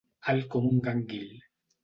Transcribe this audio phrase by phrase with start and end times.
[0.31, 1.29] Alt com un gànguil.